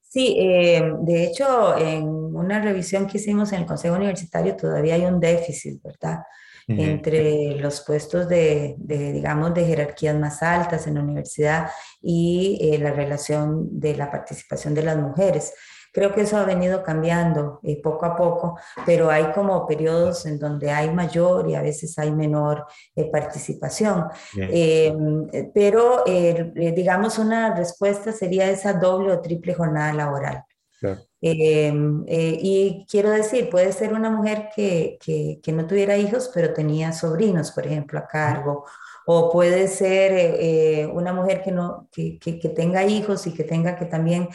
[0.00, 5.04] Sí, eh, de hecho, en una revisión que hicimos en el Consejo Universitario todavía hay
[5.04, 6.20] un déficit, ¿verdad?
[6.68, 11.70] Entre los puestos de, digamos, de jerarquías más altas en la universidad
[12.02, 15.54] y eh, la relación de la participación de las mujeres.
[15.92, 20.38] Creo que eso ha venido cambiando eh, poco a poco, pero hay como periodos en
[20.38, 24.04] donde hay mayor y a veces hay menor eh, participación.
[24.36, 30.44] Em, pero, digamos, una respuesta sería esa doble o triple jornada laboral.
[30.82, 36.52] Em, eh, y quiero decir, puede ser una mujer que, que, no tuviera hijos, pero
[36.52, 38.64] tenía sobrinos, por ejemplo, a cargo.
[39.08, 43.44] O puede ser eh, eh, una mujer que, no, que, que, tenga hijos y que
[43.44, 44.28] tenga que también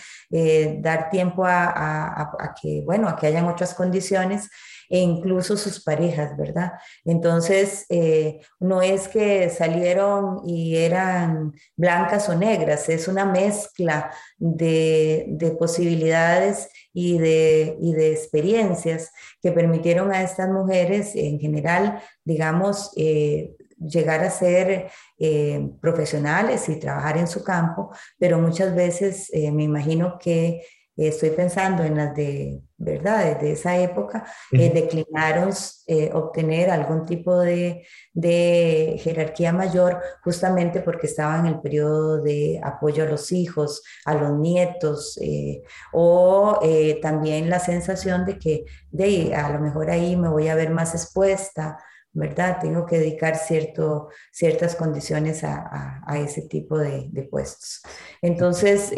[0.80, 4.50] dar tiempo a, a, a, que, bueno, a que hayan otras condiciones
[4.92, 6.74] e incluso sus parejas, ¿verdad?
[7.06, 15.28] Entonces, eh, no es que salieron y eran blancas o negras, es una mezcla de,
[15.30, 22.92] de posibilidades y de, y de, experiencias que permitieron a estas mujeres en general, digamos,
[22.98, 29.64] eh, llegar a ser eh, profesionales y trabajar en su campo, pero muchas veces me
[29.64, 30.62] imagino que
[30.98, 33.34] estoy pensando en las de, ¿verdad?
[33.34, 35.54] Desde esa época, eh, declinaron
[35.88, 42.60] eh, obtener algún tipo de, de, jerarquía mayor justamente porque estaban en el periodo de
[42.64, 45.64] apoyo a los hijos, a los nietos, eh,
[45.94, 46.60] o
[47.02, 50.94] también la sensación de que de, a lo mejor ahí me voy a ver más
[50.94, 51.78] expuesta.
[52.14, 52.58] ¿verdad?
[52.60, 57.82] Tengo que dedicar cierto, ciertas condiciones a, a, a ese tipo de, de puestos.
[58.22, 58.92] Entonces,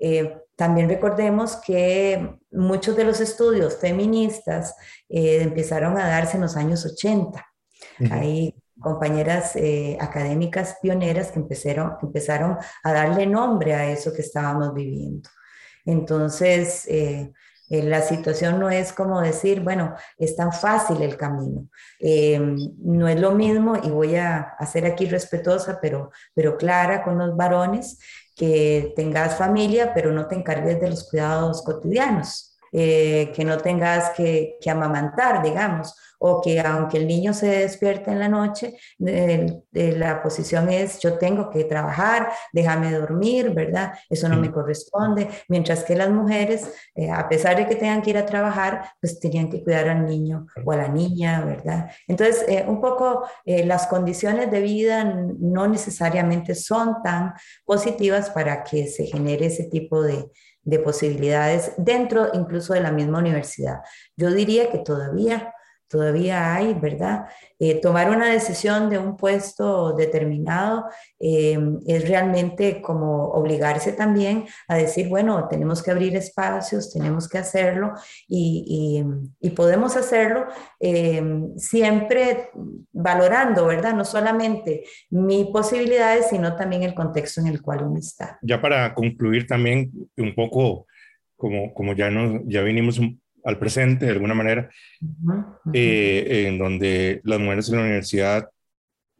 [0.00, 4.76] eh, también recordemos que muchos de los estudios feministas
[5.08, 7.44] eh, empezaron a darse en los años 80.
[8.10, 14.74] Hay compañeras eh, académicas pioneras que empezaron, empezaron a darle nombre a eso que estábamos
[14.74, 15.28] viviendo.
[15.84, 16.88] Entonces,
[17.68, 21.68] la situación no es como decir, bueno, es tan fácil el camino.
[22.00, 27.36] no es lo mismo, y voy a, ser aquí respetuosa, pero, pero clara con los
[27.36, 27.98] varones,
[28.34, 34.10] que tengas familia, pero no te encargues de los cuidados cotidianos, eh, que no tengas
[34.10, 40.22] que, que, amamantar, digamos, o que aunque el niño se despierte en la noche, la
[40.22, 43.92] posición es yo tengo que trabajar, déjame dormir, ¿verdad?
[44.08, 48.10] Eso no me corresponde, mientras que las mujeres, eh, a pesar de que tengan que
[48.10, 51.90] ir a trabajar, pues tenían que cuidar al niño o a la niña, ¿verdad?
[52.08, 57.34] Entonces, eh, un poco eh, las condiciones de vida no necesariamente son tan
[57.66, 60.24] positivas para que se genere ese tipo de,
[60.64, 63.80] de posibilidades dentro incluso de la misma universidad.
[64.16, 65.53] Yo diría que todavía
[65.94, 67.26] todavía hay, ¿verdad?
[67.60, 70.86] Eh, tomar una decisión de un puesto determinado
[71.20, 77.38] eh, es realmente como obligarse también a decir, bueno, tenemos que abrir espacios, tenemos que
[77.38, 77.92] hacerlo
[78.26, 79.04] y,
[79.40, 80.46] y, podemos hacerlo
[80.80, 81.22] eh,
[81.58, 82.50] siempre
[82.90, 83.94] valorando, ¿verdad?
[83.94, 88.36] No solamente mis posibilidades, sino también el contexto en el cual uno está.
[88.42, 90.88] Ya para concluir también un poco,
[91.36, 92.98] como, como ya, nos, ya vinimos
[93.44, 94.70] al presente de alguna manera,
[95.72, 98.48] eh, en donde las mujeres en la Universidad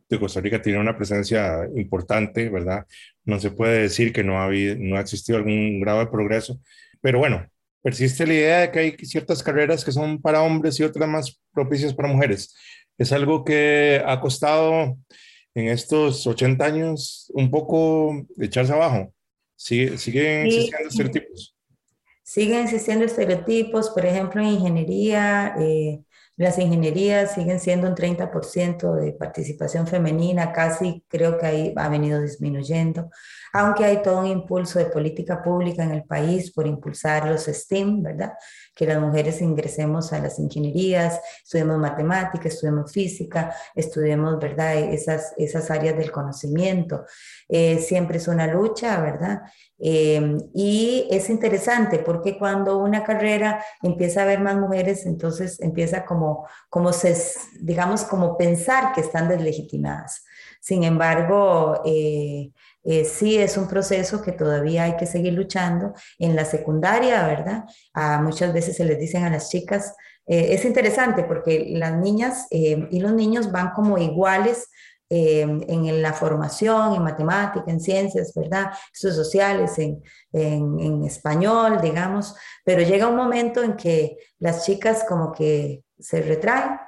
[0.09, 2.87] de Costa Rica tienen una presencia importante, ¿verdad?
[3.25, 6.59] No se puede decir que no ha, habido, no ha existido algún grado de progreso,
[7.01, 7.47] pero bueno,
[7.83, 11.41] persiste la idea de que hay ciertas carreras que son para hombres y otras más
[11.53, 12.55] propicias para mujeres.
[12.97, 14.97] Es algo que ha costado
[15.55, 19.13] en estos 80 años un poco echarse abajo.
[19.57, 21.54] ¿Sigue, ¿Siguen existiendo estereotipos?
[22.35, 25.55] Siguen existiendo estereotipos, por ejemplo, en ingeniería.
[25.57, 26.01] Eh,
[26.37, 32.21] las ingenierías siguen siendo un 30% de participación femenina, casi creo que ahí ha venido
[32.21, 33.09] disminuyendo,
[33.55, 38.03] aunque hay todo un impulso de política pública en el país por impulsar los STEAM,
[38.03, 38.33] ¿verdad?
[38.75, 45.71] que las mujeres ingresemos a las ingenierías, estudiemos matemáticas, estudiemos física, estudiemos, ¿verdad?, esas, esas
[45.71, 47.05] áreas del conocimiento.
[47.49, 49.43] Eh, siempre es una lucha, ¿verdad?
[49.79, 56.05] Eh, y es interesante porque cuando una carrera empieza a haber más mujeres, entonces empieza
[56.05, 57.17] como, como se,
[57.61, 60.25] digamos, como pensar que están deslegitimadas.
[60.61, 62.51] Sin embargo, eh,
[62.85, 65.95] eh, sí es un proceso que todavía hay que seguir luchando.
[66.19, 67.65] En la secundaria, ¿verdad?
[68.23, 69.95] muchas veces se les dicen a las chicas,
[70.27, 74.69] eh, es interesante porque las niñas eh, y los niños van como iguales
[75.11, 78.73] en la formación, en matemática, en ciencias, ¿verdad?
[78.93, 85.31] Estudios sociales, en, en, español, digamos, pero llega un momento en que las chicas como
[85.31, 86.81] que se retraen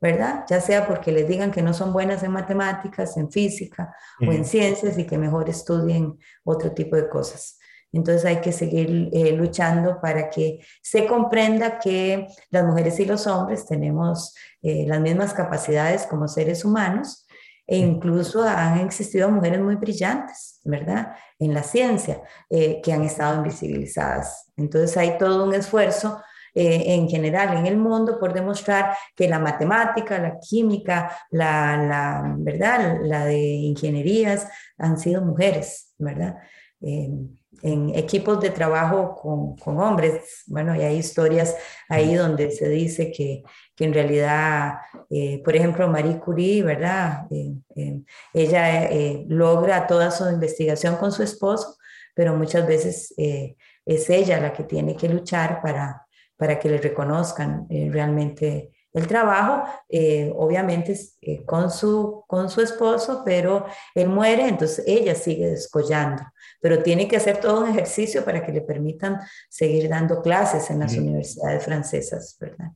[0.00, 0.44] ¿verdad?
[0.48, 4.44] Ya sea porque les digan que no son buenas en matemáticas, en física o en
[4.44, 7.58] ciencias y que mejor estudien otro tipo de cosas.
[7.92, 13.26] Entonces hay que seguir eh, luchando para que se comprenda que las mujeres y los
[13.26, 17.26] hombres tenemos eh, las mismas capacidades como seres humanos
[17.66, 21.14] e incluso han existido mujeres muy brillantes, ¿verdad?
[21.38, 24.50] En la ciencia, eh, que han estado invisibilizadas.
[24.56, 26.22] Entonces hay todo un esfuerzo
[26.60, 32.34] eh, en general en el mundo por demostrar que la matemática, la química, la, la
[32.36, 32.98] ¿verdad?
[33.00, 36.36] la de ingenierías han sido mujeres, ¿verdad?
[36.80, 40.42] en equipos de trabajo con, con, hombres.
[40.46, 41.54] Bueno, y hay historias
[41.88, 43.44] ahí donde se dice que,
[43.76, 44.78] que en realidad,
[45.10, 47.28] eh, por ejemplo, Marie Curie, ¿verdad?
[47.30, 48.02] Eh,
[48.34, 48.90] ella
[49.28, 51.76] logra toda su investigación con su esposo,
[52.14, 56.07] pero muchas veces es ella la que tiene que luchar para,
[56.38, 62.62] para que le reconozcan eh, realmente el trabajo, eh, obviamente eh, con, su, con su
[62.62, 66.22] esposo, pero él muere, entonces ella sigue descollando,
[66.60, 69.18] pero tiene que hacer todo un ejercicio para que le permitan
[69.50, 72.70] seguir dando clases en las universidades francesas, ¿verdad?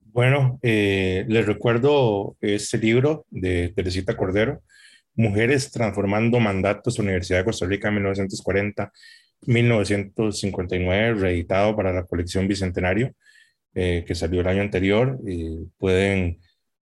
[0.00, 4.62] Bueno, les recuerdo este libro de Teresita Cordero,
[5.18, 8.92] Mujeres transformando mandatos, Universidad de Costa Rica 1940
[9.42, 13.12] 1959, reeditado para la colección Bicentenario,
[13.74, 15.18] eh, que salió el año anterior.
[15.78, 16.40] pueden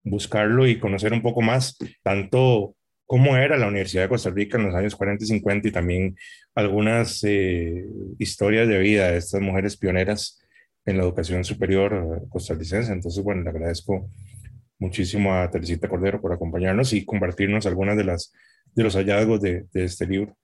[0.03, 2.75] buscarlo y conocer un poco más, tanto
[3.05, 6.15] cómo era la Universidad de Costa Rica en los años 40 y 50 y también
[6.55, 7.85] algunas eh,
[8.19, 10.39] historias de vida de estas mujeres pioneras
[10.85, 12.91] en la educación superior costarricense.
[12.91, 14.09] Entonces, bueno, le agradezco
[14.77, 18.31] muchísimo a Teresita Cordero por acompañarnos y compartirnos algunas de, las,
[18.75, 20.37] de los hallazgos de, de este libro.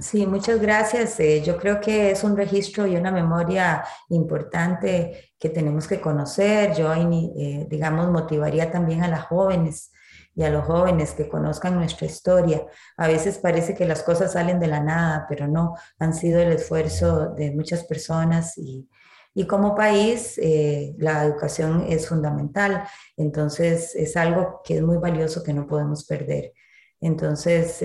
[0.00, 1.20] Sí, muchas gracias.
[1.20, 6.74] Eh, yo creo que es un registro y una memoria importante que tenemos que conocer.
[6.74, 9.92] Yo, eh, digamos, motivaría también a las jóvenes
[10.34, 12.64] y a los jóvenes que conozcan nuestra historia.
[12.96, 16.52] A veces parece que las cosas salen de la nada, pero no, han sido el
[16.52, 18.88] esfuerzo de muchas personas y,
[19.34, 22.84] y como país eh, la educación es fundamental.
[23.18, 26.52] Entonces es algo que es muy valioso que no podemos perder.
[27.00, 27.82] Entonces,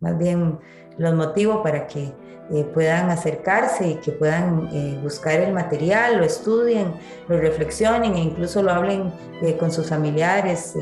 [0.00, 0.58] más bien
[0.98, 2.12] los motivo para que
[2.52, 6.92] eh, puedan acercarse y que puedan eh, buscar el material, lo estudien,
[7.26, 9.10] lo reflexionen e incluso lo hablen
[9.42, 10.74] eh, con sus familiares,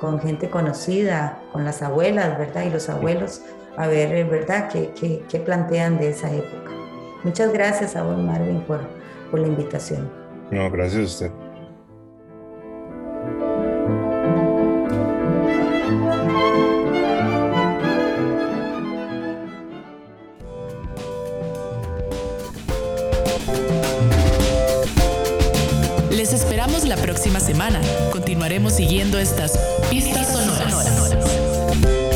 [0.00, 2.64] con gente conocida, con las abuelas, ¿verdad?
[2.66, 3.42] Y los abuelos,
[3.76, 6.72] a ver, ¿verdad?, qué, qué, plantean de esa época.
[7.22, 8.80] Muchas gracias a vos, Marvin, por,
[9.30, 10.10] por la invitación.
[10.50, 11.45] No, gracias a usted.
[27.26, 27.80] próxima semana
[28.12, 29.58] continuaremos siguiendo estas
[29.90, 32.15] pistas sonoras.